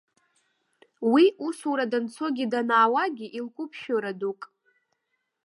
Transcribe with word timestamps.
Уи 1.11 1.23
усура 1.45 1.85
данцогьы 1.91 2.45
данаауагьы 2.51 3.27
илкуп 3.37 3.71
шәыра 3.79 4.11
дук. 4.19 4.41